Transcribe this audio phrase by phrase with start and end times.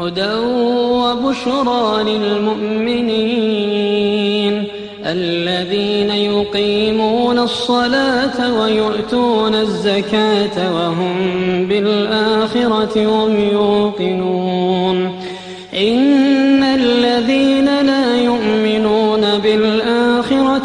[0.00, 0.34] هدى
[1.04, 2.94] وبشرى للمؤمنين.
[5.06, 11.16] الذين يقيمون الصلاة ويؤتون الزكاة وهم
[11.68, 14.96] بالآخرة هم يوقنون.
[15.74, 17.99] إن الذين لا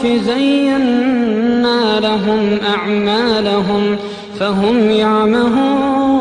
[0.02, 3.98] بالآخرة زينا لهم أعمالهم
[4.40, 6.16] فهم يعمهون.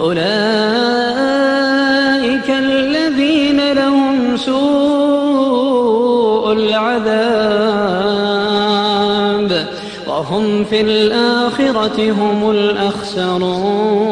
[0.00, 0.22] أولئك
[2.50, 5.72] الذين لهم سوء
[6.52, 7.72] العذاب
[10.08, 14.02] وهم في الآخرة هم الأخسرون.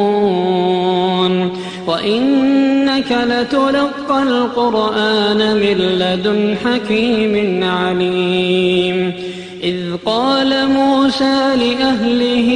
[3.00, 9.12] وإنك لتلقى القرآن من لدن حكيم عليم.
[9.62, 12.50] إذ قال موسى لأهله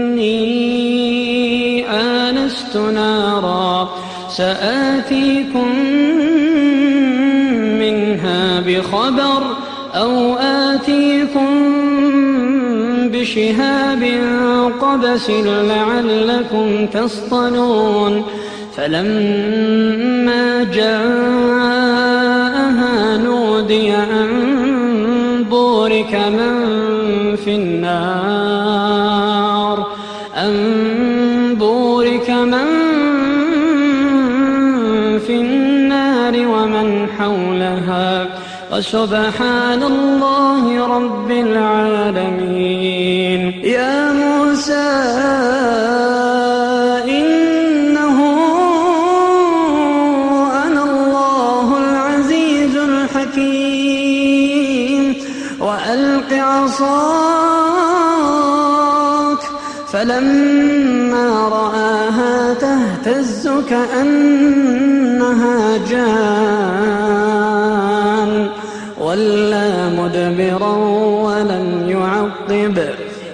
[0.00, 0.40] إني
[1.90, 3.88] آنست نارا
[4.28, 5.68] سآتيكم
[7.80, 9.42] منها بخبر
[9.94, 10.69] أو آتيكم
[13.20, 14.02] بشهاب
[14.80, 18.24] قبس لعلكم تصطلون
[18.76, 22.06] فلما جاءها
[23.16, 26.56] نودي أن بورك من
[27.36, 28.90] في النار
[30.36, 30.89] أن
[38.72, 42.60] وسبحان الله رب العالمين.
[43.64, 44.90] يا موسى
[47.08, 48.18] إنه
[50.66, 53.80] أنا الله العزيز الحكيم.
[55.60, 57.00] وألق عصاك
[59.92, 65.58] فلما رآها تهتز كأنها
[65.90, 66.99] جان.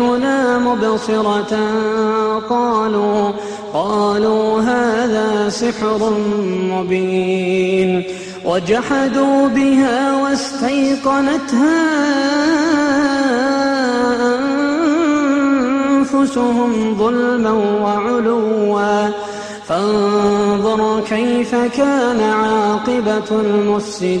[0.00, 1.58] آياتنا مبصرة
[2.50, 3.30] قالوا
[3.72, 6.12] قالوا هذا سحر
[6.70, 8.04] مبين.
[8.44, 11.82] وجحدوا بها واستيقنتها
[15.98, 19.08] أنفسهم ظلما وعلوا.
[19.68, 24.20] فانظر كيف كان عاقبة المفسدين.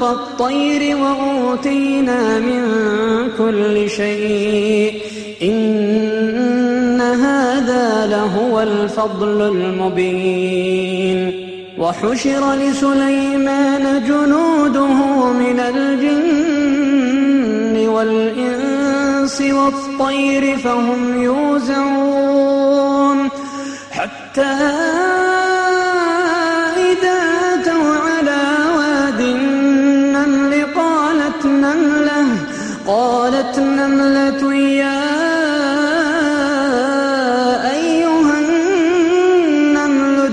[0.00, 2.62] منطق الطير وأوتينا من
[3.38, 5.02] كل شيء.
[5.42, 11.50] إن هذا لهو الفضل المبين.
[11.78, 16.28] وحشر لسليمان جنوده من الجن
[17.88, 23.28] والإنس والطير فهم يوزعون.
[23.90, 24.56] حتى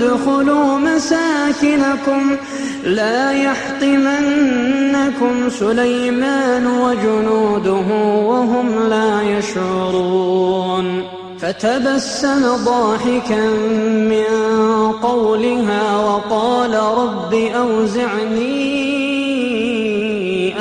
[0.01, 2.35] ادخلوا مساكنكم
[2.83, 3.89] لا يحطمنكم
[5.49, 7.85] سليمان وجنوده
[8.25, 11.03] وهم لا يشعرون.
[11.39, 13.49] فتبسم ضاحكا
[13.85, 14.25] من
[15.03, 18.87] قولها وقال رب أوزعني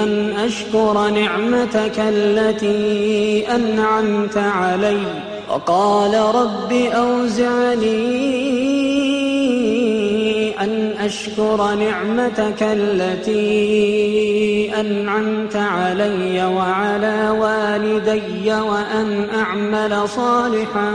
[0.03, 4.99] أن أشكر نعمتك التي أنعمت علي.
[5.51, 8.27] وقال رب أوزعني
[11.07, 13.37] أشكر نعمتك التي
[14.81, 20.93] أنعمت علي وعلى والدي وأن أعمل صالحا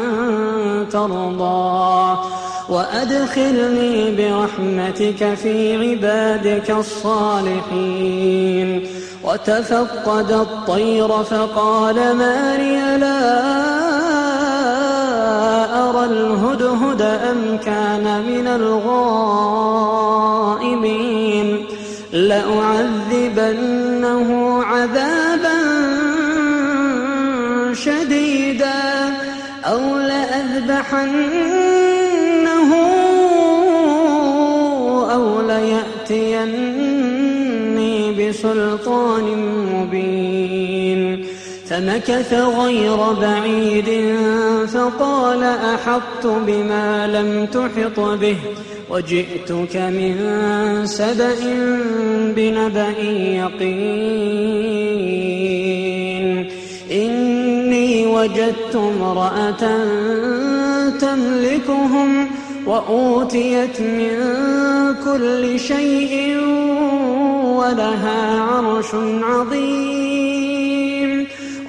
[0.91, 2.19] ترضاه
[2.69, 8.31] وأدخلني برحمتك في عبادك الصالحين.
[9.23, 13.61] وتفقد الطير فقال ما لي لا
[15.89, 19.00] أرى الهدهد أم كان من الغائبين
[23.51, 25.57] لأعذبنه عذابا
[27.73, 29.13] شديدا
[29.65, 31.11] أو لأذبحنه
[35.13, 36.71] أو ليأتيني
[38.29, 39.23] بسلطان
[39.73, 41.25] مبين
[41.69, 44.15] فمكث غير بعيد
[44.67, 48.37] فقال أحطت بما لم تحط به
[48.91, 50.15] وجئتك من
[50.85, 51.35] سبأ
[52.35, 52.99] بنبأ
[53.39, 54.71] يقين.
[56.91, 59.63] إني وجدت امرأة
[60.99, 62.27] تملكهم
[62.65, 64.15] وأوتيت من
[65.05, 66.37] كل شيء
[67.59, 70.50] ولها عرش عظيم.